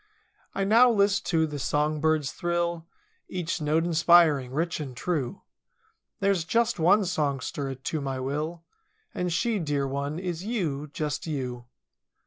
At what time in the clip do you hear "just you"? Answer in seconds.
10.91-11.65